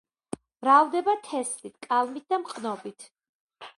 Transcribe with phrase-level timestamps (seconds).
[0.63, 3.07] მრავლდება თესლით, კალმით და მყნობით.